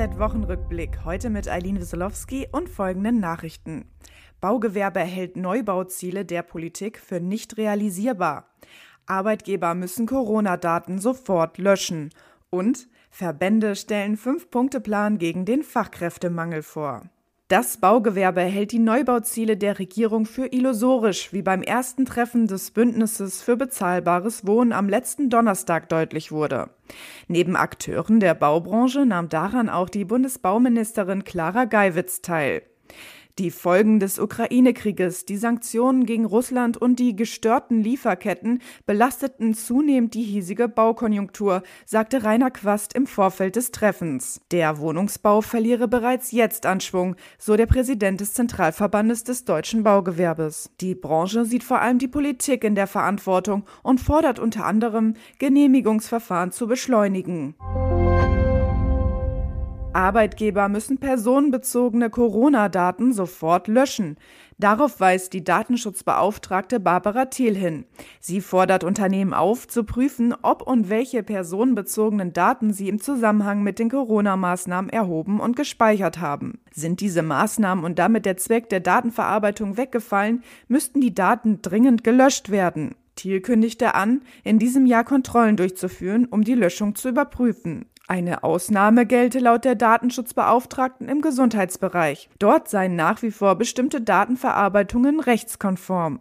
DHZ-Wochenrückblick. 0.00 1.04
Heute 1.04 1.28
mit 1.28 1.46
Eileen 1.46 1.78
Wieselowski 1.78 2.48
und 2.50 2.70
folgenden 2.70 3.20
Nachrichten. 3.20 3.84
Baugewerbe 4.40 5.00
hält 5.00 5.36
Neubauziele 5.36 6.24
der 6.24 6.42
Politik 6.42 6.98
für 6.98 7.20
nicht 7.20 7.58
realisierbar. 7.58 8.48
Arbeitgeber 9.04 9.74
müssen 9.74 10.06
Corona-Daten 10.06 10.98
sofort 10.98 11.58
löschen. 11.58 12.08
Und 12.48 12.88
Verbände 13.10 13.76
stellen 13.76 14.16
Fünf-Punkte-Plan 14.16 15.18
gegen 15.18 15.44
den 15.44 15.62
Fachkräftemangel 15.62 16.62
vor. 16.62 17.02
Das 17.50 17.78
Baugewerbe 17.78 18.42
hält 18.42 18.70
die 18.70 18.78
Neubauziele 18.78 19.56
der 19.56 19.80
Regierung 19.80 20.24
für 20.24 20.46
illusorisch, 20.52 21.32
wie 21.32 21.42
beim 21.42 21.62
ersten 21.62 22.04
Treffen 22.04 22.46
des 22.46 22.70
Bündnisses 22.70 23.42
für 23.42 23.56
bezahlbares 23.56 24.46
Wohnen 24.46 24.72
am 24.72 24.88
letzten 24.88 25.30
Donnerstag 25.30 25.88
deutlich 25.88 26.30
wurde. 26.30 26.70
Neben 27.26 27.56
Akteuren 27.56 28.20
der 28.20 28.34
Baubranche 28.34 29.04
nahm 29.04 29.28
daran 29.28 29.68
auch 29.68 29.88
die 29.88 30.04
Bundesbauministerin 30.04 31.24
Clara 31.24 31.64
Geiwitz 31.64 32.22
teil. 32.22 32.62
Die 33.40 33.50
Folgen 33.50 34.00
des 34.00 34.18
Ukraine-Krieges, 34.18 35.24
die 35.24 35.38
Sanktionen 35.38 36.04
gegen 36.04 36.26
Russland 36.26 36.76
und 36.76 36.98
die 36.98 37.16
gestörten 37.16 37.82
Lieferketten 37.82 38.60
belasteten 38.84 39.54
zunehmend 39.54 40.12
die 40.12 40.22
hiesige 40.22 40.68
Baukonjunktur, 40.68 41.62
sagte 41.86 42.22
Rainer 42.22 42.50
Quast 42.50 42.92
im 42.92 43.06
Vorfeld 43.06 43.56
des 43.56 43.70
Treffens. 43.70 44.42
Der 44.50 44.76
Wohnungsbau 44.76 45.40
verliere 45.40 45.88
bereits 45.88 46.32
jetzt 46.32 46.66
an 46.66 46.82
Schwung, 46.82 47.16
so 47.38 47.56
der 47.56 47.64
Präsident 47.64 48.20
des 48.20 48.34
Zentralverbandes 48.34 49.24
des 49.24 49.46
deutschen 49.46 49.84
Baugewerbes. 49.84 50.72
Die 50.82 50.94
Branche 50.94 51.46
sieht 51.46 51.64
vor 51.64 51.80
allem 51.80 51.96
die 51.98 52.08
Politik 52.08 52.62
in 52.62 52.74
der 52.74 52.86
Verantwortung 52.86 53.64
und 53.82 54.02
fordert 54.02 54.38
unter 54.38 54.66
anderem, 54.66 55.14
Genehmigungsverfahren 55.38 56.52
zu 56.52 56.66
beschleunigen. 56.66 57.54
Arbeitgeber 59.92 60.68
müssen 60.68 60.98
personenbezogene 60.98 62.10
Corona-Daten 62.10 63.12
sofort 63.12 63.66
löschen. 63.66 64.16
Darauf 64.56 65.00
weist 65.00 65.32
die 65.32 65.42
Datenschutzbeauftragte 65.42 66.78
Barbara 66.78 67.24
Thiel 67.24 67.56
hin. 67.56 67.86
Sie 68.20 68.40
fordert 68.40 68.84
Unternehmen 68.84 69.32
auf, 69.32 69.66
zu 69.66 69.82
prüfen, 69.82 70.34
ob 70.42 70.62
und 70.62 70.90
welche 70.90 71.24
personenbezogenen 71.24 72.32
Daten 72.32 72.72
sie 72.72 72.88
im 72.88 73.00
Zusammenhang 73.00 73.62
mit 73.62 73.80
den 73.80 73.90
Corona-Maßnahmen 73.90 74.90
erhoben 74.90 75.40
und 75.40 75.56
gespeichert 75.56 76.20
haben. 76.20 76.60
Sind 76.72 77.00
diese 77.00 77.22
Maßnahmen 77.22 77.84
und 77.84 77.98
damit 77.98 78.26
der 78.26 78.36
Zweck 78.36 78.68
der 78.68 78.80
Datenverarbeitung 78.80 79.76
weggefallen, 79.76 80.44
müssten 80.68 81.00
die 81.00 81.14
Daten 81.14 81.62
dringend 81.62 82.04
gelöscht 82.04 82.50
werden. 82.50 82.94
Thiel 83.16 83.40
kündigte 83.40 83.94
an, 83.94 84.22
in 84.44 84.58
diesem 84.58 84.86
Jahr 84.86 85.04
Kontrollen 85.04 85.56
durchzuführen, 85.56 86.26
um 86.30 86.44
die 86.44 86.54
Löschung 86.54 86.94
zu 86.94 87.08
überprüfen. 87.08 87.86
Eine 88.10 88.42
Ausnahme 88.42 89.06
gelte 89.06 89.38
laut 89.38 89.64
der 89.64 89.76
Datenschutzbeauftragten 89.76 91.08
im 91.08 91.20
Gesundheitsbereich. 91.20 92.28
Dort 92.40 92.68
seien 92.68 92.96
nach 92.96 93.22
wie 93.22 93.30
vor 93.30 93.54
bestimmte 93.54 94.00
Datenverarbeitungen 94.00 95.20
rechtskonform. 95.20 96.18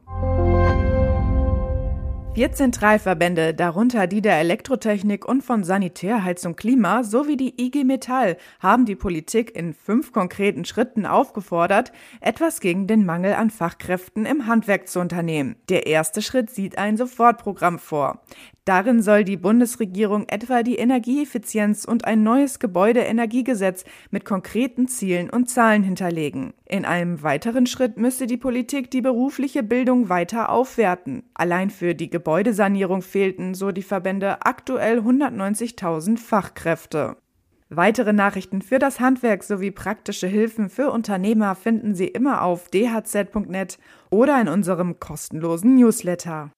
Vier 2.35 2.51
Zentralverbände, 2.51 3.55
darunter 3.55 4.05
die 4.05 4.21
der 4.21 4.39
Elektrotechnik 4.39 5.27
und 5.27 5.43
von 5.43 5.63
Sanitär, 5.63 6.23
Heizung, 6.23 6.55
Klima 6.55 7.03
sowie 7.03 7.37
die 7.37 7.59
IG 7.59 7.83
Metall, 7.83 8.37
haben 8.59 8.85
die 8.85 8.95
Politik 8.95 9.55
in 9.57 9.73
fünf 9.73 10.13
konkreten 10.13 10.65
Schritten 10.65 11.07
aufgefordert, 11.07 11.91
etwas 12.21 12.61
gegen 12.61 12.85
den 12.85 13.03
Mangel 13.03 13.33
an 13.33 13.49
Fachkräften 13.49 14.27
im 14.27 14.45
Handwerk 14.45 14.87
zu 14.87 14.99
unternehmen. 14.99 15.55
Der 15.69 15.87
erste 15.87 16.21
Schritt 16.21 16.51
sieht 16.51 16.77
ein 16.77 16.97
Sofortprogramm 16.97 17.79
vor. 17.79 18.21
Darin 18.69 19.01
soll 19.01 19.23
die 19.23 19.35
Bundesregierung 19.35 20.27
etwa 20.27 20.61
die 20.61 20.75
Energieeffizienz 20.75 21.85
und 21.85 22.05
ein 22.05 22.21
neues 22.21 22.59
Gebäudeenergiegesetz 22.59 23.83
mit 24.11 24.25
konkreten 24.25 24.87
Zielen 24.87 25.31
und 25.31 25.49
Zahlen 25.49 25.81
hinterlegen. 25.81 26.53
In 26.65 26.85
einem 26.85 27.23
weiteren 27.23 27.65
Schritt 27.65 27.97
müsste 27.97 28.27
die 28.27 28.37
Politik 28.37 28.91
die 28.91 29.01
berufliche 29.01 29.63
Bildung 29.63 30.07
weiter 30.09 30.49
aufwerten. 30.49 31.23
Allein 31.33 31.71
für 31.71 31.95
die 31.95 32.11
Gebäudesanierung 32.11 33.01
fehlten, 33.01 33.55
so 33.55 33.71
die 33.71 33.81
Verbände, 33.81 34.45
aktuell 34.45 34.99
190.000 34.99 36.19
Fachkräfte. 36.19 37.17
Weitere 37.69 38.13
Nachrichten 38.13 38.61
für 38.61 38.77
das 38.77 38.99
Handwerk 38.99 39.43
sowie 39.43 39.71
praktische 39.71 40.27
Hilfen 40.27 40.69
für 40.69 40.91
Unternehmer 40.91 41.55
finden 41.55 41.95
Sie 41.95 42.07
immer 42.07 42.43
auf 42.43 42.69
dhz.net 42.69 43.79
oder 44.11 44.39
in 44.39 44.47
unserem 44.47 44.99
kostenlosen 44.99 45.73
Newsletter. 45.73 46.51